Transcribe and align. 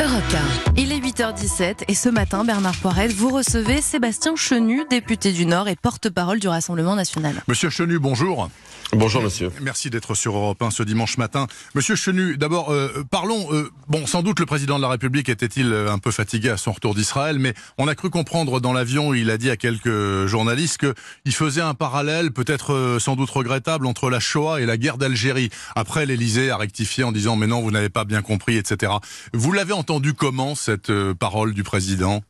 Europe 0.00 0.22
1. 0.76 0.80
Il 0.80 0.92
est 0.92 1.00
8h17 1.16 1.84
et 1.88 1.94
ce 1.94 2.10
matin, 2.10 2.44
Bernard 2.44 2.76
Poirel, 2.76 3.10
vous 3.10 3.30
recevez 3.30 3.80
Sébastien 3.80 4.36
Chenu, 4.36 4.82
député 4.90 5.32
du 5.32 5.46
Nord 5.46 5.66
et 5.66 5.74
porte-parole 5.74 6.40
du 6.40 6.48
Rassemblement 6.48 6.94
national. 6.94 7.42
Monsieur 7.48 7.70
Chenu, 7.70 7.98
bonjour. 7.98 8.50
Bonjour 8.92 9.20
monsieur. 9.20 9.50
Merci 9.62 9.90
d'être 9.90 10.14
sur 10.14 10.36
Europe 10.36 10.62
1 10.62 10.70
ce 10.70 10.82
dimanche 10.84 11.18
matin. 11.18 11.48
Monsieur 11.74 11.96
Chenu, 11.96 12.36
d'abord 12.36 12.70
euh, 12.70 13.04
parlons. 13.10 13.52
Euh, 13.52 13.70
bon, 13.88 14.06
sans 14.06 14.22
doute 14.22 14.38
le 14.38 14.46
président 14.46 14.76
de 14.76 14.82
la 14.82 14.88
République 14.88 15.28
était-il 15.28 15.72
euh, 15.72 15.90
un 15.90 15.98
peu 15.98 16.12
fatigué 16.12 16.50
à 16.50 16.56
son 16.56 16.70
retour 16.70 16.94
d'Israël, 16.94 17.38
mais 17.40 17.52
on 17.78 17.88
a 17.88 17.96
cru 17.96 18.10
comprendre 18.10 18.60
dans 18.60 18.72
l'avion, 18.72 19.12
il 19.12 19.30
a 19.30 19.38
dit 19.38 19.50
à 19.50 19.56
quelques 19.56 20.26
journalistes 20.26 20.78
qu'il 20.78 21.34
faisait 21.34 21.62
un 21.62 21.74
parallèle, 21.74 22.30
peut-être 22.30 22.98
sans 23.00 23.16
doute 23.16 23.30
regrettable, 23.30 23.86
entre 23.86 24.08
la 24.08 24.20
Shoah 24.20 24.60
et 24.60 24.66
la 24.66 24.76
guerre 24.76 24.98
d'Algérie. 24.98 25.50
Après, 25.74 26.06
l'Élysée 26.06 26.50
a 26.50 26.56
rectifié 26.56 27.02
en 27.02 27.10
disant 27.10 27.34
mais 27.34 27.48
non, 27.48 27.62
vous 27.62 27.72
n'avez 27.72 27.88
pas 27.88 28.04
bien 28.04 28.22
compris, 28.22 28.56
etc. 28.56 28.92
Vous 29.32 29.52
l'avez 29.52 29.72
entendu 29.72 30.14
comment 30.14 30.54
cette 30.54 30.92
parole 31.14 31.54
du 31.54 31.62
président? 31.62 32.22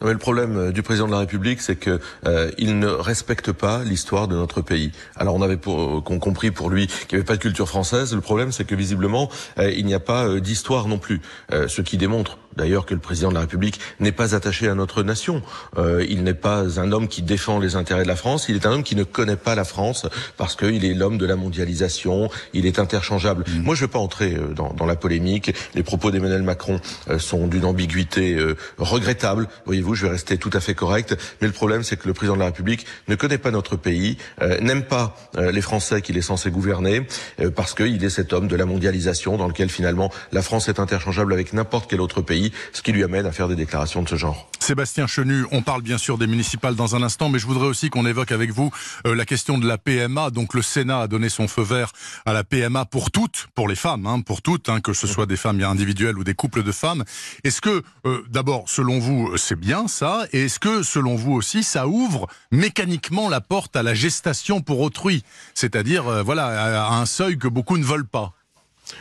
Le 0.00 0.18
problème 0.18 0.56
euh, 0.56 0.72
du 0.72 0.82
président 0.82 1.06
de 1.06 1.12
la 1.12 1.18
République, 1.18 1.60
c'est 1.60 1.76
qu'il 1.76 1.98
euh, 2.26 2.50
ne 2.60 2.86
respecte 2.86 3.52
pas 3.52 3.82
l'histoire 3.84 4.28
de 4.28 4.34
notre 4.34 4.60
pays. 4.60 4.92
Alors 5.16 5.34
on 5.34 5.42
avait 5.42 5.56
pour, 5.56 5.98
euh, 5.98 6.18
compris 6.18 6.50
pour 6.50 6.70
lui 6.70 6.86
qu'il 6.86 7.16
n'y 7.16 7.16
avait 7.16 7.24
pas 7.24 7.36
de 7.36 7.40
culture 7.40 7.68
française. 7.68 8.14
Le 8.14 8.20
problème, 8.20 8.52
c'est 8.52 8.64
que 8.64 8.74
visiblement, 8.74 9.30
il 9.58 9.84
n'y 9.84 9.94
a 9.94 10.00
pas 10.00 10.40
d'histoire 10.40 10.88
non 10.88 10.98
plus. 10.98 11.20
ce 11.50 11.82
qui 11.82 11.96
démontre 11.96 12.38
d'ailleurs 12.56 12.86
que 12.86 12.94
le 12.94 13.00
président 13.00 13.28
de 13.28 13.34
la 13.34 13.40
République 13.40 13.80
n'est 14.00 14.12
pas 14.12 14.34
attaché 14.34 14.68
à 14.68 14.74
notre 14.74 15.02
nation. 15.02 15.42
Euh, 15.78 16.04
il 16.08 16.22
n'est 16.24 16.34
pas 16.34 16.80
un 16.80 16.92
homme 16.92 17.08
qui 17.08 17.22
défend 17.22 17.58
les 17.58 17.76
intérêts 17.76 18.02
de 18.02 18.08
la 18.08 18.16
France, 18.16 18.46
il 18.48 18.56
est 18.56 18.66
un 18.66 18.72
homme 18.72 18.82
qui 18.82 18.96
ne 18.96 19.04
connaît 19.04 19.36
pas 19.36 19.54
la 19.54 19.64
France 19.64 20.06
parce 20.36 20.56
qu'il 20.56 20.84
est 20.84 20.94
l'homme 20.94 21.18
de 21.18 21.26
la 21.26 21.36
mondialisation, 21.36 22.30
il 22.52 22.66
est 22.66 22.78
interchangeable. 22.78 23.44
Mmh. 23.46 23.62
Moi, 23.62 23.74
je 23.74 23.82
ne 23.82 23.86
veux 23.86 23.92
pas 23.92 23.98
entrer 23.98 24.34
euh, 24.34 24.54
dans, 24.54 24.72
dans, 24.72 24.86
la 24.86 24.96
polémique. 24.96 25.54
Les 25.74 25.82
propos 25.82 26.10
d'Emmanuel 26.10 26.42
Macron 26.42 26.80
euh, 27.08 27.18
sont 27.18 27.46
d'une 27.46 27.64
ambiguïté 27.64 28.34
euh, 28.34 28.56
regrettable. 28.78 29.48
Voyez-vous, 29.66 29.94
je 29.94 30.06
vais 30.06 30.12
rester 30.12 30.38
tout 30.38 30.50
à 30.52 30.60
fait 30.60 30.74
correct. 30.74 31.16
Mais 31.40 31.46
le 31.46 31.52
problème, 31.52 31.82
c'est 31.82 31.96
que 31.96 32.06
le 32.06 32.14
président 32.14 32.34
de 32.34 32.40
la 32.40 32.46
République 32.46 32.86
ne 33.08 33.14
connaît 33.14 33.38
pas 33.38 33.50
notre 33.50 33.76
pays, 33.76 34.18
euh, 34.42 34.60
n'aime 34.60 34.82
pas 34.82 35.16
les 35.36 35.60
Français 35.60 36.02
qu'il 36.02 36.16
est 36.16 36.22
censé 36.22 36.50
gouverner, 36.50 37.06
parce 37.54 37.74
qu'il 37.74 38.02
est 38.04 38.10
cet 38.10 38.32
homme 38.32 38.48
de 38.48 38.56
la 38.56 38.66
mondialisation 38.66 39.36
dans 39.36 39.48
lequel 39.48 39.68
finalement 39.68 40.10
la 40.32 40.42
France 40.42 40.68
est 40.68 40.78
interchangeable 40.78 41.32
avec 41.32 41.52
n'importe 41.52 41.90
quel 41.90 42.00
autre 42.00 42.20
pays 42.20 42.43
ce 42.72 42.82
qui 42.82 42.92
lui 42.92 43.04
amène 43.04 43.26
à 43.26 43.32
faire 43.32 43.48
des 43.48 43.56
déclarations 43.56 44.02
de 44.02 44.08
ce 44.08 44.16
genre. 44.16 44.48
Sébastien 44.64 45.06
Chenu, 45.06 45.44
on 45.52 45.60
parle 45.60 45.82
bien 45.82 45.98
sûr 45.98 46.16
des 46.16 46.26
municipales 46.26 46.74
dans 46.74 46.96
un 46.96 47.02
instant, 47.02 47.28
mais 47.28 47.38
je 47.38 47.46
voudrais 47.46 47.66
aussi 47.66 47.90
qu'on 47.90 48.06
évoque 48.06 48.32
avec 48.32 48.50
vous 48.50 48.72
euh, 49.06 49.14
la 49.14 49.26
question 49.26 49.58
de 49.58 49.68
la 49.68 49.76
PMA. 49.76 50.30
Donc 50.30 50.54
le 50.54 50.62
Sénat 50.62 51.02
a 51.02 51.06
donné 51.06 51.28
son 51.28 51.48
feu 51.48 51.60
vert 51.62 51.92
à 52.24 52.32
la 52.32 52.44
PMA 52.44 52.86
pour 52.86 53.10
toutes, 53.10 53.48
pour 53.54 53.68
les 53.68 53.76
femmes, 53.76 54.06
hein, 54.06 54.22
pour 54.22 54.40
toutes, 54.40 54.70
hein, 54.70 54.80
que 54.80 54.94
ce 54.94 55.06
soit 55.06 55.26
des 55.26 55.36
femmes 55.36 55.62
individuelles 55.62 56.16
ou 56.16 56.24
des 56.24 56.32
couples 56.32 56.62
de 56.62 56.72
femmes. 56.72 57.04
Est-ce 57.44 57.60
que, 57.60 57.82
euh, 58.06 58.24
d'abord, 58.30 58.64
selon 58.66 58.98
vous, 59.00 59.36
c'est 59.36 59.58
bien 59.58 59.86
ça? 59.86 60.26
Et 60.32 60.46
est-ce 60.46 60.58
que, 60.58 60.82
selon 60.82 61.14
vous 61.14 61.32
aussi, 61.32 61.62
ça 61.62 61.86
ouvre 61.86 62.26
mécaniquement 62.50 63.28
la 63.28 63.42
porte 63.42 63.76
à 63.76 63.82
la 63.82 63.92
gestation 63.92 64.62
pour 64.62 64.80
autrui? 64.80 65.24
C'est-à-dire, 65.52 66.08
euh, 66.08 66.22
voilà, 66.22 66.86
à 66.86 66.94
un 66.94 67.06
seuil 67.06 67.36
que 67.36 67.48
beaucoup 67.48 67.76
ne 67.76 67.84
veulent 67.84 68.06
pas 68.06 68.32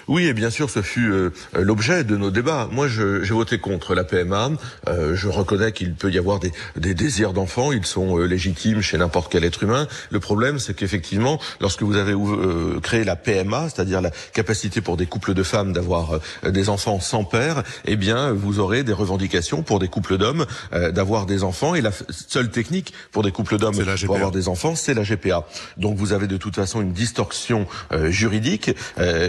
oui, 0.07 0.27
et 0.27 0.33
bien 0.33 0.49
sûr, 0.49 0.69
ce 0.69 0.81
fut 0.81 1.11
euh, 1.11 1.31
l'objet 1.53 2.03
de 2.03 2.15
nos 2.15 2.31
débats. 2.31 2.67
Moi, 2.71 2.87
j'ai 2.87 3.33
voté 3.33 3.59
contre 3.59 3.95
la 3.95 4.03
PMA. 4.03 4.51
Euh, 4.87 5.15
je 5.15 5.27
reconnais 5.27 5.71
qu'il 5.71 5.93
peut 5.93 6.11
y 6.11 6.17
avoir 6.17 6.39
des, 6.39 6.51
des 6.77 6.93
désirs 6.93 7.33
d'enfants. 7.33 7.71
Ils 7.71 7.85
sont 7.85 8.17
euh, 8.17 8.25
légitimes 8.25 8.81
chez 8.81 8.97
n'importe 8.97 9.31
quel 9.31 9.43
être 9.43 9.63
humain. 9.63 9.87
Le 10.09 10.19
problème, 10.19 10.59
c'est 10.59 10.73
qu'effectivement, 10.73 11.39
lorsque 11.59 11.83
vous 11.83 11.95
avez 11.95 12.13
créé 12.81 13.03
la 13.03 13.15
PMA, 13.15 13.69
c'est-à-dire 13.69 14.01
la 14.01 14.11
capacité 14.33 14.81
pour 14.81 14.97
des 14.97 15.05
couples 15.05 15.33
de 15.33 15.43
femmes 15.43 15.73
d'avoir 15.73 16.19
des 16.47 16.69
enfants 16.69 16.99
sans 16.99 17.23
père, 17.23 17.63
eh 17.85 17.95
bien, 17.95 18.31
vous 18.31 18.59
aurez 18.59 18.83
des 18.83 18.93
revendications 18.93 19.63
pour 19.63 19.79
des 19.79 19.87
couples 19.87 20.17
d'hommes 20.17 20.45
d'avoir 20.71 21.25
des 21.25 21.43
enfants. 21.43 21.75
Et 21.75 21.81
la 21.81 21.91
seule 22.09 22.49
technique 22.51 22.93
pour 23.11 23.23
des 23.23 23.31
couples 23.31 23.57
d'hommes 23.57 23.75
pour 24.05 24.15
avoir 24.15 24.31
des 24.31 24.47
enfants, 24.47 24.75
c'est 24.75 24.93
la 24.93 25.03
GPA. 25.03 25.45
Donc, 25.77 25.97
vous 25.97 26.13
avez 26.13 26.27
de 26.27 26.37
toute 26.37 26.55
façon 26.55 26.81
une 26.81 26.93
distorsion 26.93 27.67
juridique 28.09 28.71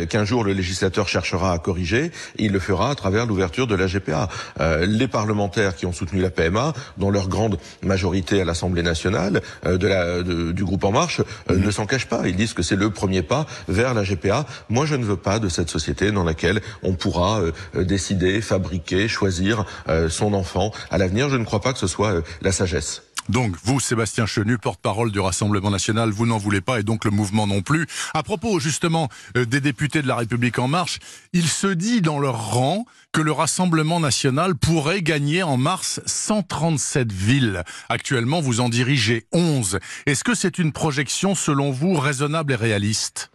qu'un 0.09 0.25
jour 0.25 0.44
le 0.44 0.53
législateur 0.53 1.09
cherchera 1.09 1.53
à 1.53 1.59
corriger, 1.59 2.12
et 2.38 2.44
il 2.44 2.53
le 2.53 2.59
fera 2.59 2.91
à 2.91 2.94
travers 2.94 3.27
l'ouverture 3.27 3.66
de 3.66 3.75
la 3.75 3.87
GPA. 3.87 4.28
Euh, 4.60 4.87
les 4.87 5.09
parlementaires 5.09 5.75
qui 5.75 5.87
ont 5.87 5.93
soutenu 5.93 6.21
la 6.21 6.31
PMA, 6.31 6.72
dont 6.99 7.10
leur 7.10 7.28
grande 7.28 7.59
majorité 7.82 8.41
à 8.41 8.44
l'Assemblée 8.44 8.82
nationale 8.82 9.43
euh, 9.66 9.78
de 9.78 9.87
la, 9.88 10.22
du 10.22 10.65
groupe 10.65 10.84
En 10.84 10.93
Marche, 10.93 11.21
euh, 11.50 11.56
ne 11.56 11.71
s'en 11.71 11.87
cachent 11.87 12.09
pas. 12.09 12.28
Ils 12.28 12.37
disent 12.37 12.55
que 12.55 12.62
c'est 12.62 12.77
le 12.77 12.91
premier 12.91 13.22
pas 13.22 13.47
vers 13.69 13.94
la 13.94 14.05
GPA. 14.05 14.47
Moi, 14.69 14.87
je 14.87 14.94
ne 14.94 15.05
veux 15.05 15.16
pas 15.16 15.38
de 15.38 15.49
cette 15.49 15.71
société 15.71 16.12
dans 16.12 16.25
laquelle 16.25 16.61
on 16.82 16.94
pourra 16.94 17.41
décider, 17.75 18.41
fabriquer, 18.41 19.09
choisir 19.09 19.65
son 20.09 20.34
enfant 20.34 20.72
à 20.91 20.99
l'avenir. 20.99 21.28
Je 21.28 21.37
ne 21.37 21.44
crois 21.44 21.61
pas 21.61 21.72
que 21.72 21.78
ce 21.78 21.87
soit 21.87 22.22
la 22.43 22.53
sagesse. 22.53 23.03
Donc, 23.28 23.56
vous, 23.64 23.80
Sébastien 23.80 24.26
Chenu, 24.26 24.58
porte-parole 24.58 25.10
du 25.10 25.18
Rassemblement 25.18 25.70
national, 25.70 26.10
vous 26.10 26.26
n'en 26.26 26.38
voulez 26.38 26.60
pas 26.60 26.80
et 26.80 26.82
donc 26.82 27.04
le 27.04 27.10
mouvement 27.10 27.46
non 27.46 27.62
plus. 27.62 27.86
À 28.12 28.22
propos, 28.22 28.60
justement, 28.60 29.08
euh, 29.36 29.46
des 29.46 29.60
députés 29.60 30.02
de 30.02 30.08
la 30.08 30.16
République 30.16 30.58
en 30.58 30.68
marche, 30.68 30.98
il 31.32 31.48
se 31.48 31.68
dit 31.68 32.02
dans 32.02 32.18
leur 32.18 32.52
rang 32.52 32.84
que 33.12 33.22
le 33.22 33.32
Rassemblement 33.32 34.00
national 34.00 34.54
pourrait 34.56 35.00
gagner 35.02 35.42
en 35.42 35.56
mars 35.56 36.00
137 36.04 37.12
villes. 37.12 37.64
Actuellement, 37.88 38.40
vous 38.40 38.60
en 38.60 38.68
dirigez 38.68 39.26
11. 39.32 39.78
Est-ce 40.06 40.24
que 40.24 40.34
c'est 40.34 40.58
une 40.58 40.72
projection, 40.72 41.34
selon 41.34 41.70
vous, 41.70 41.94
raisonnable 41.94 42.52
et 42.52 42.56
réaliste? 42.56 43.30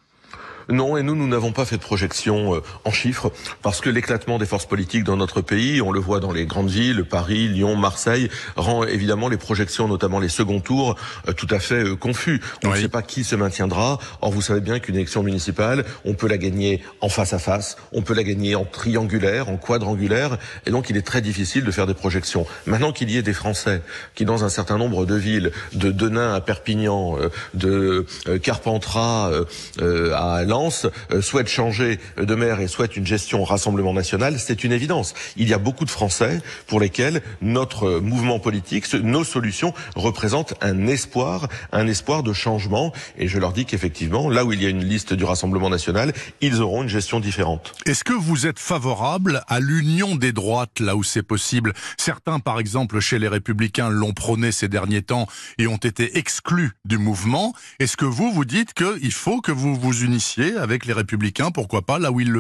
Non, 0.70 0.98
et 0.98 1.04
nous, 1.04 1.16
nous 1.16 1.28
n'avons 1.28 1.52
pas 1.52 1.66
fait 1.66 1.78
de 1.78 1.82
projection 1.82 2.56
euh, 2.56 2.62
en 2.86 2.92
chiffres, 2.92 3.32
parce 3.64 3.82
que 3.82 3.90
l'éclatement 3.90 4.38
des 4.38 4.46
forces 4.46 4.68
politiques 4.68 5.04
dans 5.04 5.18
notre 5.18 5.42
pays, 5.42 5.82
on 5.82 5.92
le 5.92 6.00
voit 6.00 6.20
dans 6.20 6.32
les 6.32 6.46
grandes 6.46 6.70
villes, 6.70 7.06
Paris, 7.06 7.48
Lyon, 7.48 7.76
Marseille, 7.76 8.30
rend 8.56 8.84
évidemment 8.84 9.30
les 9.30 9.38
projections, 9.38 9.88
notamment 9.88 10.20
les 10.20 10.30
seconds 10.30 10.60
tours, 10.60 10.96
euh, 11.28 11.34
tout 11.34 11.48
à 11.50 11.58
fait 11.58 11.84
euh, 11.84 11.96
confus. 11.96 12.40
On 12.64 12.70
ne 12.70 12.76
sait 12.76 12.88
pas 12.88 13.02
qui 13.02 13.24
se 13.24 13.36
maintiendra. 13.36 13.98
Or, 14.22 14.32
vous 14.32 14.44
savez 14.44 14.62
bien 14.62 14.78
qu'une 14.80 14.96
élection 14.96 15.24
municipale, 15.24 15.86
on 16.06 16.14
peut 16.14 16.28
la 16.28 16.38
gagner 16.38 16.84
en 17.02 17.10
face 17.10 17.34
à 17.34 17.40
face, 17.40 17.78
on 17.92 18.04
peut 18.04 18.14
la 18.14 18.24
gagner 18.24 18.54
en 18.54 18.66
triangulaire, 18.66 19.50
en 19.50 19.58
quadrangulaire, 19.58 20.38
et 20.68 20.72
donc 20.72 20.92
il 20.92 20.98
est 20.98 21.06
très 21.06 21.22
difficile 21.22 21.64
de 21.64 21.72
faire 21.72 21.88
des 21.88 21.96
projections. 21.96 22.46
Maintenant 22.68 22.92
qu'il 22.92 23.10
y 23.10 23.18
ait 23.18 23.24
des 23.24 23.34
Français 23.34 23.82
qui, 24.14 24.24
dans 24.24 24.44
un 24.44 24.50
certain 24.50 24.78
nombre 24.78 25.08
de 25.08 25.16
villes, 25.16 25.52
de 25.74 25.92
Denain 25.92 26.36
à 26.36 26.42
Perpignan, 26.42 27.18
de 27.56 28.06
Carpentras 28.44 29.32
à 29.80 30.44
Lens, 30.44 30.59
euh, 30.68 31.22
souhaite 31.22 31.48
changer 31.48 32.00
de 32.18 32.36
maire 32.36 32.60
et 32.60 32.68
souhaite 32.68 32.98
une 32.98 33.06
gestion 33.06 33.44
rassemblement 33.44 33.94
national, 33.94 34.40
c'est 34.40 34.64
une 34.64 34.72
évidence. 34.72 35.14
Il 35.38 35.48
y 35.48 35.54
a 35.54 35.58
beaucoup 35.58 35.86
de 35.86 35.90
Français 35.90 36.42
pour 36.68 36.80
lesquels 36.80 37.22
notre 37.42 38.00
mouvement 38.00 38.40
politique, 38.40 38.94
nos 38.94 39.24
solutions 39.24 39.74
représentent 39.96 40.54
un 40.62 40.88
espoir, 40.88 41.48
un 41.72 41.88
espoir 41.88 42.24
de 42.24 42.34
changement. 42.34 42.94
Et 43.18 43.28
je 43.28 43.40
leur 43.40 43.54
dis 43.54 43.66
qu'effectivement, 43.66 44.30
là 44.30 44.46
où 44.46 44.52
il 44.54 44.62
y 44.62 44.66
a 44.66 44.70
une 44.70 44.84
liste 44.84 45.14
du 45.14 45.24
Rassemblement 45.24 45.70
national, 45.70 46.14
ils 46.42 46.62
auront 46.62 46.84
une 46.84 46.90
gestion 46.90 47.20
différente. 47.20 47.74
Est-ce 47.86 48.04
que 48.04 48.14
vous 48.14 48.48
êtes 48.48 48.60
favorable 48.60 49.44
à 49.48 49.60
l'union 49.60 50.16
des 50.16 50.32
droites 50.32 50.80
là 50.80 50.96
où 50.96 51.04
c'est 51.04 51.24
possible? 51.24 51.74
Certains, 51.98 52.40
par 52.40 52.60
exemple, 52.60 53.00
chez 53.00 53.20
les 53.20 53.28
Républicains, 53.28 53.90
l'ont 53.90 54.14
prôné 54.14 54.52
ces 54.52 54.68
derniers 54.68 55.02
temps 55.02 55.28
et 55.58 55.68
ont 55.68 55.78
été 55.78 56.18
exclus 56.18 56.72
du 56.86 56.98
mouvement. 56.98 57.54
Est-ce 57.80 57.98
que 57.98 58.06
vous, 58.06 58.32
vous 58.32 58.46
dites 58.46 58.74
qu'il 58.74 59.12
faut 59.12 59.42
que 59.42 59.52
vous 59.52 59.76
vous 59.76 60.04
unissiez 60.04 60.49
avec 60.58 60.86
les 60.86 60.94
Républicains, 60.94 61.52
pourquoi 61.52 61.82
pas, 61.82 62.00
là 62.00 62.12
où, 62.12 62.20
il 62.20 62.32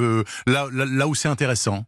là, 0.45 0.67
là 0.71 1.07
où 1.07 1.15
c'est 1.15 1.29
intéressant 1.29 1.85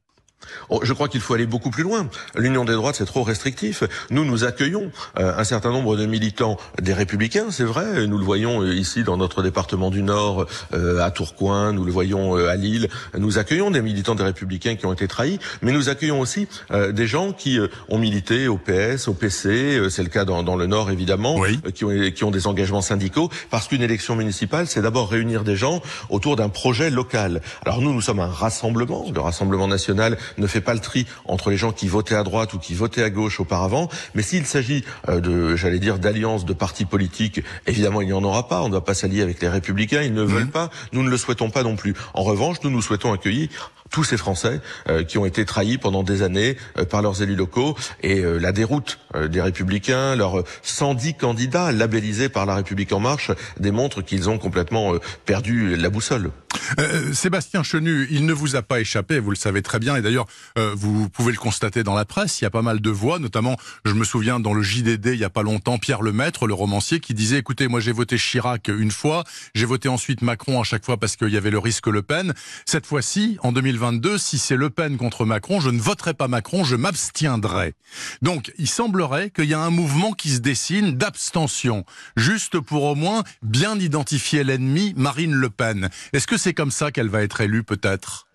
je 0.84 0.94
crois 0.94 1.08
qu'il 1.08 1.22
faut 1.22 1.34
aller 1.34 1.46
beaucoup 1.46 1.70
plus 1.70 1.84
loin. 1.84 2.08
L'union 2.36 2.66
des 2.66 2.74
droites, 2.74 2.96
c'est 2.96 3.06
trop 3.06 3.24
restrictif. 3.24 3.84
Nous, 4.10 4.26
nous 4.26 4.44
accueillons 4.44 4.92
euh, 5.20 5.34
un 5.38 5.44
certain 5.44 5.72
nombre 5.72 5.98
de 5.98 6.06
militants 6.06 6.58
des 6.82 6.94
Républicains, 6.94 7.48
c'est 7.52 7.64
vrai. 7.64 8.08
Nous 8.08 8.18
le 8.18 8.24
voyons 8.24 8.62
euh, 8.62 8.74
ici 8.74 9.04
dans 9.04 9.18
notre 9.18 9.44
département 9.44 9.90
du 9.90 10.04
Nord, 10.04 10.46
euh, 10.74 11.02
à 11.02 11.12
Tourcoing, 11.12 11.74
nous 11.74 11.86
le 11.86 11.92
voyons 11.92 12.36
à 12.36 12.56
Lille. 12.56 12.90
Nous 13.18 13.38
accueillons 13.38 13.72
des 13.72 13.82
militants 13.82 14.16
des 14.16 14.24
Républicains 14.24 14.76
qui 14.76 14.86
ont 14.86 14.94
été 14.94 15.08
trahis, 15.08 15.40
mais 15.62 15.72
nous 15.72 15.90
accueillons 15.90 16.20
aussi 16.20 16.48
des 16.92 17.08
gens 17.08 17.34
qui 17.34 17.60
ont 17.90 17.98
milité 17.98 18.48
au 18.48 18.58
PS, 18.58 19.08
au 19.08 19.14
PC, 19.14 19.90
c'est 19.90 20.04
le 20.04 20.10
cas 20.10 20.26
dans, 20.26 20.44
dans, 20.44 20.56
le 20.56 20.66
Nord 20.68 20.92
évidemment, 20.92 21.42
qui, 21.74 21.86
ont, 21.86 22.12
qui 22.12 22.24
ont 22.24 22.32
des 22.32 22.48
engagements 22.48 22.82
syndicaux, 22.82 23.30
parce 23.50 23.68
qu'une 23.68 23.82
élection 23.82 24.16
municipale, 24.16 24.68
c'est 24.68 24.82
d'abord 24.82 25.10
réunir 25.10 25.44
des 25.44 25.56
gens 25.56 25.82
autour 26.10 26.36
d'un 26.36 26.50
projet 26.50 26.90
local. 26.90 27.42
Alors 27.66 27.82
nous, 27.82 27.94
nous 27.94 28.02
sommes 28.02 28.20
un 28.20 28.28
rassemblement, 28.28 29.06
le 29.14 29.22
Rassemblement 29.22 29.68
national 29.68 30.18
ne 30.38 30.48
fait 30.48 30.62
pas 30.62 30.74
le 30.74 30.80
tri 30.80 31.06
entre 31.26 31.50
les 31.50 31.58
gens 31.58 31.72
qui 31.72 31.88
votaient 31.88 32.16
à 32.16 32.24
droite 32.24 32.54
ou 32.54 32.60
qui 32.60 32.74
votaient 32.74 33.04
à 33.04 33.10
gauche 33.10 33.40
auparavant. 33.40 33.90
Mais 34.16 34.22
s'il 34.22 34.46
s'agit 34.46 34.84
euh, 35.10 35.20
de, 35.20 35.56
j'allais 35.56 35.80
dire, 35.80 36.00
d'alliances 36.00 36.46
de 36.46 36.54
partis 36.54 36.86
politiques, 36.86 37.42
évidemment, 37.68 38.02
il 38.02 38.08
n'y 38.08 38.14
en 38.14 38.24
aura 38.24 38.48
pas. 38.48 38.62
On 38.62 38.66
ne 38.66 38.72
doit 38.72 38.86
pas 38.86 38.94
s'allier 38.94 39.22
avec 39.22 39.42
les 39.42 39.50
Républicains. 39.50 40.02
Ils 40.02 40.14
ne 40.14 40.24
veulent 40.24 40.50
pas. 40.50 40.70
Nous 40.94 41.04
ne 41.04 41.10
le 41.10 41.18
souhaitons 41.18 41.50
pas 41.50 41.64
non 41.64 41.76
plus. 41.76 41.94
En 42.14 42.24
revanche, 42.24 42.58
nous 42.64 42.70
nous 42.70 42.82
souhaitons 42.82 43.14
accueillir 43.14 43.50
tous 43.90 44.06
ces 44.06 44.16
Français 44.16 44.62
euh, 44.88 45.04
qui 45.04 45.18
ont 45.18 45.26
été 45.26 45.44
trahis 45.44 45.78
pendant 45.78 46.04
des 46.04 46.22
années 46.22 46.56
euh, 46.78 46.86
par 46.86 47.02
leurs 47.02 47.22
élus 47.22 47.36
locaux 47.36 47.76
et 48.02 48.22
la 48.22 48.52
déroute 48.52 49.00
des 49.30 49.42
Républicains, 49.42 50.16
leurs 50.16 50.44
110 50.62 51.16
candidats 51.16 51.72
labellisés 51.72 52.30
par 52.30 52.46
la 52.46 52.56
République 52.56 52.94
en 52.94 53.00
marche 53.00 53.32
démontre 53.60 54.02
qu'ils 54.02 54.30
ont 54.30 54.38
complètement 54.38 54.94
perdu 55.26 55.76
la 55.76 55.90
boussole. 55.90 56.32
Euh, 56.80 57.14
Sébastien 57.14 57.64
Chenu, 57.64 58.08
il 58.12 58.26
ne 58.26 58.34
vous 58.34 58.56
a 58.56 58.62
pas 58.62 58.80
échappé, 58.80 59.20
vous 59.20 59.30
le 59.30 59.36
savez 59.36 59.62
très 59.62 59.80
bien, 59.80 59.96
et 59.96 60.02
d'ailleurs, 60.02 60.26
euh, 60.58 60.74
vous 60.76 61.10
pouvez 61.10 61.32
le 61.32 61.38
constater 61.38 61.84
dans 61.84 61.96
la 61.96 62.06
presse, 62.06 62.42
il 62.42 62.46
y 62.46 62.48
a 62.48 62.50
pas 62.50 62.62
mal 62.62 62.82
de 62.82 62.90
voix, 62.90 63.20
notamment, 63.20 63.58
je 63.86 63.94
me 63.94 64.04
souviens, 64.04 64.40
dans 64.40 64.54
le 64.54 64.62
JDD, 64.62 65.08
il 65.08 65.20
y 65.20 65.24
a 65.24 65.30
pas 65.30 65.44
longtemps, 65.44 65.78
Pierre 65.78 66.02
Lemaître, 66.02 66.48
le 66.48 66.54
romancier, 66.54 67.00
qui 67.00 67.14
disait, 67.14 67.40
écoutez, 67.40 67.68
moi 67.68 67.80
j'ai 67.80 67.92
voté 67.92 68.18
Chirac 68.18 68.70
une 68.70 68.92
fois, 68.92 69.24
j'ai 69.54 69.66
voté 69.66 69.90
ensuite 69.90 70.22
Macron 70.22 70.62
à 70.62 70.64
chaque 70.64 70.86
fois 70.86 70.98
parce 70.98 71.16
qu'il 71.16 71.30
y 71.30 71.38
avait 71.38 71.52
le 71.52 71.60
risque 71.60 71.88
Le 71.88 72.02
Pen. 72.02 72.34
Cette 72.66 72.86
fois-ci, 72.86 73.38
en 73.44 73.52
2022, 73.52 74.18
si 74.18 74.38
c'est 74.38 74.56
Le 74.56 74.70
Pen 74.70 74.98
contre 74.98 75.26
Macron, 75.26 75.60
je 75.60 75.70
ne 75.70 75.80
voterai 75.80 76.14
pas 76.14 76.28
Macron, 76.28 76.64
je 76.64 76.76
m'abstiendrai. 76.76 77.74
Donc, 78.22 78.52
il 78.58 78.68
semblerait 78.68 79.30
qu'il 79.30 79.46
y 79.46 79.54
a 79.54 79.60
un 79.60 79.70
mouvement 79.70 80.14
qui 80.14 80.30
se 80.30 80.40
dessine 80.40 80.98
d'abstention, 80.98 81.86
juste 82.16 82.60
pour 82.60 82.84
au 82.84 82.96
moins 82.96 83.24
bien 83.42 83.78
identifier 83.78 84.44
l'ennemi, 84.44 84.94
Marine 84.96 85.34
Le 85.34 85.50
Pen. 85.50 85.90
Est-ce 86.14 86.28
que 86.28 86.38
c'est 86.42 86.54
comme 86.56 86.72
ça 86.72 86.92
qu'elle 86.92 87.10
va 87.10 87.22
être 87.22 87.42
élue 87.42 87.64
peut-être? 87.64 88.26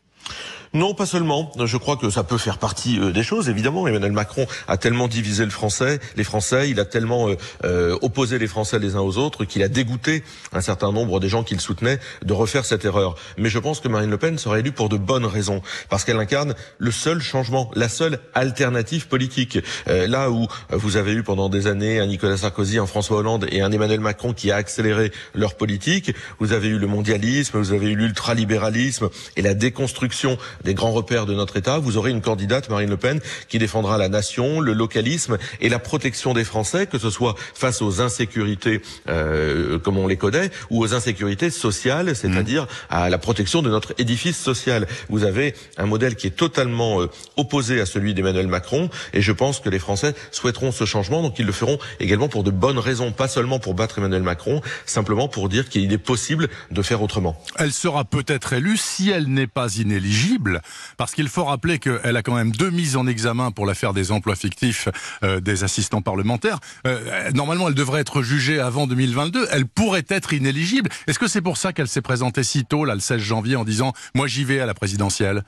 Non, 0.75 0.95
pas 0.95 1.07
seulement. 1.07 1.53
Je 1.65 1.77
crois 1.77 1.97
que 1.97 2.11
ça 2.11 2.25
peut 2.25 2.39
faire 2.39 2.59
partie 2.59 2.99
euh, 2.99 3.13
des 3.13 3.23
choses. 3.23 3.49
Évidemment, 3.49 3.87
Emmanuel 3.87 4.13
Macron 4.13 4.47
a 4.69 4.77
tellement 4.77 5.09
divisé 5.09 5.45
le 5.45 5.51
Français, 5.51 6.01
les 6.17 6.25
Français, 6.25 6.71
il 6.71 6.81
a 6.81 6.85
tellement 6.85 7.29
euh, 7.29 7.37
euh, 7.65 7.99
opposé 8.03 8.39
les 8.39 8.47
Français 8.47 8.79
les 8.79 8.97
uns 8.97 9.01
aux 9.01 9.17
autres 9.19 9.45
qu'il 9.45 9.63
a 9.63 9.69
dégoûté 9.69 10.23
un 10.53 10.61
certain 10.61 10.93
nombre 10.93 11.21
des 11.21 11.29
gens 11.29 11.45
qui 11.45 11.55
le 11.55 11.61
soutenaient 11.61 11.99
de 12.25 12.33
refaire 12.33 12.65
cette 12.65 12.85
erreur. 12.85 13.17
Mais 13.39 13.49
je 13.49 13.59
pense 13.59 13.81
que 13.81 13.89
Marine 13.89 14.11
Le 14.11 14.19
Pen 14.19 14.39
sera 14.39 14.59
élue 14.59 14.73
pour 14.73 14.89
de 14.89 14.97
bonnes 14.97 15.27
raisons, 15.27 15.63
parce 15.89 16.05
qu'elle 16.05 16.19
incarne 16.19 16.55
le 16.79 16.91
seul 16.91 17.21
changement, 17.21 17.71
la 17.75 17.89
seule 17.89 18.19
alternative 18.35 19.09
politique. 19.09 19.59
là 19.87 20.31
où 20.31 20.47
vous 20.71 20.97
avez 20.97 21.13
eu 21.13 21.23
pendant 21.23 21.49
des 21.49 21.67
années 21.67 22.01
un 22.01 22.07
Nicolas 22.07 22.37
Sarkozy, 22.37 22.79
un 22.79 22.87
François 22.87 23.19
Hollande 23.19 23.47
et 23.51 23.63
un 23.63 23.73
Emmanuel 23.73 24.01
Macron 24.01 24.33
qui 24.33 24.51
a 24.51 24.57
accéléré 24.57 25.13
leur 25.35 25.55
politique, 25.55 26.13
vous 26.39 26.53
avez 26.53 26.69
eu 26.69 26.79
le 26.79 26.87
mondialisme, 26.87 27.59
vous 27.59 27.73
avez 27.73 27.91
eu 27.91 27.97
l'ultralibéralisme 27.97 29.09
et 29.37 29.43
la 29.43 29.55
déconstruction 29.55 30.39
des 30.67 30.75
grands 30.75 30.91
repères 30.91 31.27
de 31.27 31.33
notre 31.33 31.57
État, 31.57 31.79
vous 31.79 31.97
aurez 31.97 32.11
une 32.11 32.21
candidate, 32.21 32.69
Marine 32.69 32.91
Le 32.91 32.97
Pen, 32.97 33.21
qui 33.49 33.59
défendra 33.59 33.99
la 33.99 34.09
nation, 34.09 34.61
le 34.61 34.73
localisme 34.73 35.39
et 35.61 35.69
la 35.69 35.79
protection 35.79 36.35
des 36.35 36.43
Français, 36.43 36.87
que 36.87 36.99
ce 36.99 37.09
soit 37.09 37.37
face 37.55 37.83
aux 37.83 38.03
insécurités 38.03 38.83
euh, 39.09 39.79
comme 39.79 39.97
on 39.97 40.09
les 40.09 40.17
connaît, 40.17 40.51
ou 40.71 40.83
aux 40.83 40.93
insécurités 40.93 41.51
sociales, 41.51 42.17
c'est-à-dire 42.17 42.65
mmh. 42.65 42.67
à 42.91 43.09
la 43.09 43.19
protection 43.19 43.63
de 43.63 43.71
notre 43.71 43.95
édifice 43.99 44.37
social. 44.37 44.89
Vous 45.09 45.23
avez 45.23 45.55
un 45.79 45.87
modèle 45.87 46.17
qui 46.17 46.27
est 46.27 46.37
totalement 46.37 47.01
euh, 47.01 47.11
opposé 47.37 47.81
à 47.81 47.87
celui 47.87 48.13
d'Emmanuel 48.13 48.49
Macron, 48.49 48.91
et 49.13 49.23
je 49.23 49.33
pense 49.33 49.61
que 49.61 49.71
les 49.71 49.79
Français 49.79 50.15
souhaiteront 50.33 50.73
ce 50.73 50.85
changement, 50.85 51.23
donc 51.23 51.39
ils 51.39 51.47
le 51.47 51.53
feront 51.53 51.79
également 52.01 52.29
pour 52.29 52.43
de 52.43 52.51
bonnes 52.51 52.81
raisons, 52.81 53.13
pas 53.13 53.29
seulement 53.29 53.61
pour 53.61 53.75
battre 53.75 53.99
Emmanuel 53.99 54.23
Macron, 54.23 54.63
simplement 54.85 55.29
pour 55.29 55.49
dire 55.49 55.69
qu'il 55.69 55.93
est 55.93 55.99
possible 55.99 56.49
de 56.73 56.83
faire 56.83 57.03
autrement. 57.03 57.41
Elle 57.57 57.73
sera 57.73 58.05
peut-être 58.05 58.53
élue 58.53 58.77
si 58.77 59.11
elle 59.11 59.29
n'est 59.29 59.47
pas 59.47 59.77
inéligible 59.77 60.56
parce 60.97 61.13
qu'il 61.13 61.29
faut 61.29 61.45
rappeler 61.45 61.79
qu'elle 61.79 62.17
a 62.17 62.23
quand 62.23 62.35
même 62.35 62.53
deux 62.53 62.71
mises 62.71 62.97
en 62.97 63.07
examen 63.07 63.51
pour 63.51 63.67
l'affaire 63.67 63.93
des 63.93 64.13
emplois 64.13 64.37
fictifs 64.37 64.89
euh, 65.23 65.41
des 65.41 65.65
assistants 65.65 66.03
parlementaires. 66.03 66.59
Euh, 66.87 67.31
normalement, 67.33 67.69
elle 67.69 67.75
devrait 67.75 68.01
être 68.01 68.23
jugée 68.23 68.61
avant 68.61 68.87
2022. 68.87 69.49
Elle 69.51 69.67
pourrait 69.67 70.05
être 70.09 70.33
inéligible. 70.33 70.91
Est-ce 71.07 71.19
que 71.19 71.29
c'est 71.29 71.43
pour 71.43 71.57
ça 71.57 71.73
qu'elle 71.73 71.89
s'est 71.89 72.03
présentée 72.03 72.43
si 72.43 72.65
tôt, 72.65 72.85
là, 72.85 72.95
le 72.95 73.01
16 73.01 73.21
janvier, 73.21 73.57
en 73.57 73.65
disant 73.65 73.93
«moi 74.15 74.27
j'y 74.27 74.45
vais 74.45 74.61
à 74.61 74.67
la 74.67 74.75
présidentielle» 74.75 75.43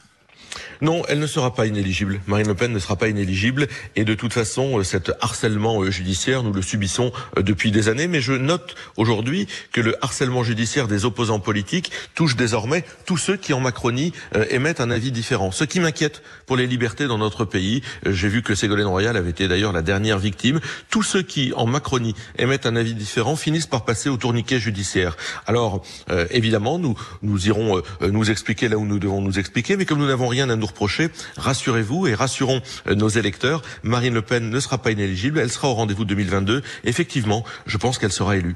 Non, 0.80 1.02
elle 1.08 1.18
ne 1.18 1.26
sera 1.26 1.54
pas 1.54 1.66
inéligible. 1.66 2.20
Marine 2.26 2.46
Le 2.46 2.54
Pen 2.54 2.72
ne 2.72 2.78
sera 2.78 2.96
pas 2.96 3.08
inéligible. 3.08 3.66
Et 3.96 4.04
de 4.04 4.14
toute 4.14 4.32
façon, 4.32 4.78
euh, 4.78 4.84
cet 4.84 5.12
harcèlement 5.20 5.82
euh, 5.82 5.90
judiciaire, 5.90 6.42
nous 6.42 6.52
le 6.52 6.62
subissons 6.62 7.12
euh, 7.36 7.42
depuis 7.42 7.72
des 7.72 7.88
années. 7.88 8.06
Mais 8.06 8.20
je 8.20 8.32
note 8.32 8.76
aujourd'hui 8.96 9.48
que 9.72 9.80
le 9.80 9.96
harcèlement 10.04 10.44
judiciaire 10.44 10.86
des 10.86 11.04
opposants 11.04 11.40
politiques 11.40 11.90
touche 12.14 12.36
désormais 12.36 12.84
tous 13.06 13.16
ceux 13.16 13.36
qui, 13.36 13.52
en 13.52 13.60
Macronie, 13.60 14.12
émettent 14.50 14.80
un 14.80 14.90
avis 14.90 15.10
différent. 15.10 15.50
Ce 15.50 15.64
qui 15.64 15.80
m'inquiète 15.80 16.22
pour 16.46 16.56
les 16.56 16.66
libertés 16.66 17.06
dans 17.06 17.18
notre 17.18 17.44
pays. 17.44 17.82
J'ai 18.06 18.28
vu 18.28 18.42
que 18.42 18.54
Ségolène 18.54 18.86
Royal 18.86 19.16
avait 19.16 19.30
été 19.30 19.48
d'ailleurs 19.48 19.72
la 19.72 19.82
dernière 19.82 20.18
victime. 20.18 20.60
Tous 20.90 21.02
ceux 21.02 21.22
qui, 21.22 21.52
en 21.56 21.66
Macronie, 21.66 22.14
émettent 22.38 22.66
un 22.66 22.76
avis 22.76 22.94
différent 22.94 23.36
finissent 23.36 23.66
par 23.66 23.84
passer 23.84 24.08
au 24.08 24.16
tourniquet 24.16 24.58
judiciaire. 24.58 25.16
Alors, 25.46 25.82
évidemment, 26.30 26.78
nous, 26.78 26.98
nous 27.22 27.46
irons 27.46 27.82
nous 28.00 28.30
expliquer 28.30 28.68
là 28.68 28.78
où 28.78 28.86
nous 28.86 28.98
devons 28.98 29.20
nous 29.20 29.38
expliquer. 29.38 29.76
Mais 29.76 29.84
comme 29.84 29.98
nous 29.98 30.06
n'avons 30.06 30.28
rien 30.28 30.37
rien 30.38 30.50
à 30.50 30.56
nous 30.56 30.66
reprocher. 30.66 31.10
Rassurez-vous 31.36 32.06
et 32.06 32.14
rassurons 32.14 32.62
euh, 32.86 32.94
nos 32.94 33.08
électeurs. 33.08 33.62
Marine 33.82 34.14
Le 34.14 34.22
Pen 34.22 34.50
ne 34.50 34.60
sera 34.60 34.78
pas 34.78 34.92
inéligible. 34.92 35.40
Elle 35.40 35.50
sera 35.50 35.68
au 35.68 35.74
rendez-vous 35.74 36.04
2022. 36.04 36.62
Effectivement, 36.84 37.44
je 37.66 37.76
pense 37.76 37.98
qu'elle 37.98 38.12
sera 38.12 38.36
élue. 38.36 38.54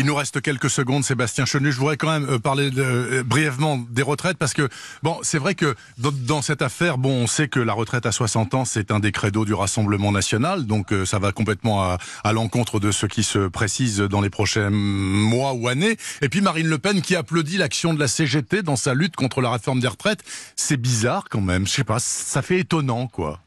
Il 0.00 0.06
nous 0.06 0.14
reste 0.14 0.40
quelques 0.40 0.70
secondes, 0.70 1.04
Sébastien 1.04 1.44
Chenu. 1.44 1.70
Je 1.70 1.78
voudrais 1.78 1.98
quand 1.98 2.10
même 2.10 2.26
euh, 2.26 2.38
parler 2.38 2.70
euh, 2.78 3.22
brièvement 3.22 3.76
des 3.76 4.00
retraites 4.00 4.38
parce 4.38 4.54
que 4.54 4.66
bon, 5.02 5.18
c'est 5.20 5.36
vrai 5.36 5.54
que 5.54 5.74
dans, 5.98 6.40
cette 6.40 6.62
affaire, 6.62 6.96
bon, 6.96 7.10
on 7.10 7.26
sait 7.26 7.48
que 7.48 7.60
la 7.60 7.74
retraite 7.74 8.06
à 8.06 8.10
60 8.10 8.54
ans, 8.54 8.64
c'est 8.64 8.92
un 8.92 8.98
des 8.98 9.12
credos 9.12 9.44
du 9.44 9.52
Rassemblement 9.52 10.10
national, 10.10 10.64
donc 10.64 10.94
ça 11.04 11.18
va 11.18 11.32
complètement 11.32 11.82
à, 11.82 11.98
à 12.24 12.32
l'encontre 12.32 12.80
de 12.80 12.92
ce 12.92 13.04
qui 13.04 13.22
se 13.22 13.46
précise 13.46 13.98
dans 13.98 14.22
les 14.22 14.30
prochains 14.30 14.70
mois 14.70 15.52
ou 15.52 15.68
années. 15.68 15.98
Et 16.22 16.30
puis 16.30 16.40
Marine 16.40 16.68
Le 16.68 16.78
Pen 16.78 17.02
qui 17.02 17.14
applaudit 17.14 17.58
l'action 17.58 17.92
de 17.92 18.00
la 18.00 18.08
CGT 18.08 18.62
dans 18.62 18.76
sa 18.76 18.94
lutte 18.94 19.16
contre 19.16 19.42
la 19.42 19.50
réforme 19.50 19.80
des 19.80 19.88
retraites, 19.88 20.24
c'est 20.56 20.78
bizarre 20.78 21.24
quand 21.28 21.42
même. 21.42 21.66
Je 21.66 21.72
sais 21.72 21.84
pas, 21.84 21.98
ça 21.98 22.40
fait 22.40 22.60
étonnant, 22.60 23.06
quoi. 23.06 23.38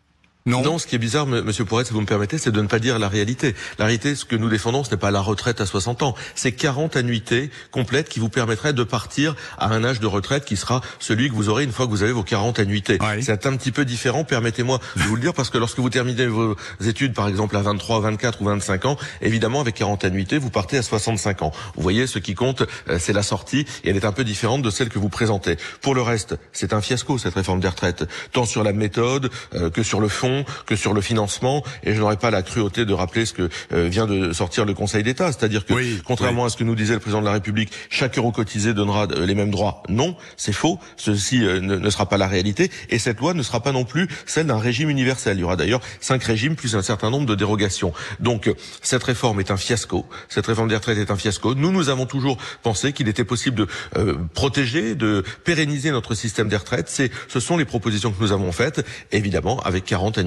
Non. 0.46 0.78
ce 0.78 0.88
qui 0.88 0.96
est 0.96 1.00
bizarre, 1.00 1.26
Monsieur 1.26 1.64
Pourret, 1.64 1.86
si 1.86 1.94
vous 1.94 2.02
me 2.02 2.06
permettez, 2.06 2.38
c'est 2.38 2.52
de 2.52 2.62
ne 2.62 2.68
pas 2.68 2.80
dire 2.80 3.00
la 3.00 3.08
réalité. 3.08 3.56
La 3.80 3.86
réalité, 3.86 4.14
ce 4.14 4.26
que 4.26 4.36
nous 4.36 4.50
défendons, 4.50 4.84
ce 4.84 4.92
n'est 4.92 4.98
pas 4.98 5.10
la 5.10 5.22
retraite 5.22 5.62
à 5.62 5.66
60 5.66 6.04
ans. 6.04 6.16
C'est 6.36 6.52
40 6.52 6.98
annuités 6.98 7.50
complètes 7.72 8.10
qui 8.10 8.20
vous 8.20 8.28
permettraient 8.28 8.74
de 8.74 8.84
partir 8.84 9.36
à 9.58 9.68
un 9.68 9.86
âge 9.86 10.02
de 10.02 10.08
retraite 10.08 10.44
qui 10.44 10.58
sera 10.58 10.82
celui 11.00 11.30
que 11.30 11.34
vous 11.34 11.48
aurez 11.48 11.64
une 11.64 11.72
fois 11.72 11.86
que 11.86 11.92
vous 11.92 12.04
avez 12.04 12.12
vos 12.12 12.24
40 12.24 12.60
annuités. 12.60 12.98
C'est 13.22 13.46
un 13.46 13.56
petit 13.56 13.72
peu 13.72 13.86
différent, 13.86 14.26
permettez-moi 14.26 14.80
de 14.98 15.04
vous 15.04 15.16
le 15.16 15.22
dire, 15.22 15.34
parce 15.34 15.50
que 15.50 15.58
lorsque 15.58 15.80
vous 15.80 15.90
terminez 15.90 16.28
vos 16.28 16.58
études, 16.86 17.14
par 17.14 17.30
exemple, 17.30 17.56
à 17.56 17.62
23, 17.62 18.02
24 18.02 18.42
ou 18.42 18.46
25 18.46 18.86
ans, 18.86 18.98
évidemment, 19.22 19.62
avec 19.62 19.76
40 19.76 20.04
annuités, 20.04 20.40
vous 20.40 20.50
partez 20.50 20.78
à 20.78 20.82
65 20.84 21.42
ans. 21.44 21.52
Vous 21.76 21.84
voyez, 21.84 22.06
ce 22.06 22.20
qui 22.20 22.36
compte, 22.36 22.64
euh, 22.90 22.98
c'est 23.00 23.14
la 23.14 23.24
sortie, 23.24 23.66
et 23.86 23.92
elle 23.92 23.96
est 23.96 24.06
un 24.06 24.12
peu 24.12 24.26
différente 24.26 24.62
de 24.62 24.70
celle 24.70 24.90
que 24.90 25.00
vous 25.00 25.10
présentez. 25.10 25.56
Pour 25.80 25.96
le 25.96 26.02
reste, 26.02 26.36
c'est 26.52 26.74
un 26.74 26.82
fiasco, 26.82 27.18
cette 27.18 27.36
réforme 27.36 27.62
des 27.62 27.70
retraites, 27.70 28.04
tant 28.34 28.46
sur 28.46 28.64
la 28.64 28.74
méthode 28.74 29.32
euh, 29.56 29.70
que 29.70 29.84
sur 29.84 30.02
le 30.02 30.10
fond 30.10 30.33
que 30.66 30.76
sur 30.76 30.94
le 30.94 31.02
financement. 31.02 31.64
Et 31.84 31.94
je 31.94 32.00
n'aurais 32.00 32.18
pas 32.18 32.32
la 32.32 32.42
cruauté 32.42 32.86
de 32.86 32.94
rappeler 32.94 33.26
ce 33.26 33.34
que 33.34 33.50
euh, 33.72 33.88
vient 33.88 34.08
de 34.08 34.34
sortir 34.34 34.66
le 34.66 34.74
Conseil 34.74 35.04
d'État, 35.04 35.32
c'est-à-dire 35.32 35.66
que 35.66 35.74
contrairement 36.04 36.46
à 36.46 36.50
ce 36.50 36.58
que 36.58 36.64
nous 36.64 36.76
disait 36.76 36.94
le 36.94 37.00
président 37.00 37.22
de 37.22 37.26
la 37.26 37.34
République, 37.34 37.72
chaque 37.90 38.18
euro 38.18 38.32
cotisé 38.32 38.74
donnera 38.74 39.08
euh, 39.12 39.26
les 39.26 39.36
mêmes 39.36 39.52
droits. 39.52 39.84
Non, 39.90 40.16
c'est 40.38 40.54
faux. 40.54 40.80
Ceci 40.98 41.44
euh, 41.44 41.60
ne, 41.60 41.90
sera 41.90 42.08
pas 42.08 42.18
la 42.18 42.28
réalité. 42.28 42.72
Et 42.90 43.00
cette 43.00 43.20
loi 43.20 43.34
ne 43.34 43.44
sera 43.44 43.62
pas 43.62 43.72
non 43.72 43.86
plus 43.86 44.08
celle 44.26 44.48
d'un 44.48 44.60
régime 44.60 44.90
universel. 44.90 45.38
Il 45.38 45.42
y 45.42 45.44
aura 45.44 45.56
d'ailleurs 45.56 45.82
cinq 46.00 46.24
régimes 46.24 46.56
plus 46.56 46.76
un 46.76 46.82
certain 46.82 47.10
nombre 47.10 47.26
de 47.26 47.36
dérogations. 47.36 47.94
Donc 48.20 48.52
cette 48.82 49.04
réforme 49.04 49.40
est 49.40 49.52
un 49.52 49.58
fiasco. 49.58 50.06
Cette 50.30 50.48
réforme 50.48 50.70
des 50.70 50.76
retraites 50.76 50.98
est 50.98 51.12
un 51.12 51.16
fiasco. 51.18 51.56
Nous, 51.56 51.72
nous 51.72 51.90
avons 51.90 52.06
toujours 52.06 52.38
pensé 52.62 52.94
qu'il 52.94 53.08
était 53.08 53.24
possible 53.24 53.58
de 53.58 54.18
protéger, 54.34 54.96
de 54.96 55.24
pérenniser 55.44 55.92
notre 55.92 56.16
système 56.16 56.48
des 56.48 56.58
retraites. 56.58 56.90
C'est, 56.90 57.12
ce 57.28 57.40
sont 57.40 57.58
les 57.58 57.66
propositions 57.66 58.12
que 58.12 58.22
nous 58.22 58.32
avons 58.32 58.52
faites, 58.52 58.86
évidemment 59.12 59.60
avec 59.62 59.86
40 59.86 60.18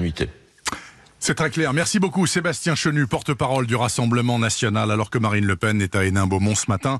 c'est 1.19 1.33
très 1.33 1.49
clair. 1.49 1.73
Merci 1.73 1.99
beaucoup 1.99 2.27
Sébastien 2.27 2.75
Chenu, 2.75 3.07
porte-parole 3.07 3.65
du 3.65 3.75
Rassemblement 3.75 4.37
national, 4.37 4.91
alors 4.91 5.09
que 5.09 5.17
Marine 5.17 5.45
Le 5.45 5.55
Pen 5.55 5.81
est 5.81 5.95
à 5.95 6.05
Hénin-Beaumont 6.05 6.55
ce 6.55 6.65
matin 6.69 6.99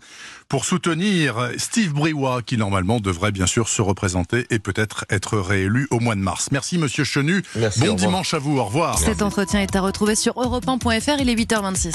pour 0.49 0.65
soutenir 0.65 1.51
Steve 1.57 1.93
Briouat, 1.93 2.41
qui 2.41 2.57
normalement 2.57 2.99
devrait 2.99 3.31
bien 3.31 3.45
sûr 3.45 3.69
se 3.69 3.81
représenter 3.81 4.47
et 4.49 4.59
peut-être 4.59 5.05
être 5.09 5.37
réélu 5.37 5.87
au 5.91 5.99
mois 5.99 6.15
de 6.15 6.19
mars. 6.19 6.49
Merci 6.51 6.77
Monsieur 6.77 7.03
Chenu. 7.03 7.43
bon 7.77 7.93
dimanche 7.93 8.33
à 8.33 8.39
vous. 8.39 8.57
Au 8.57 8.65
revoir. 8.65 8.97
Cet 8.97 9.21
entretien 9.21 9.61
est 9.61 9.75
à 9.75 9.81
retrouver 9.81 10.15
sur 10.15 10.41
europe 10.41 10.65
Il 11.19 11.29
est 11.29 11.35
8h26. 11.35 11.93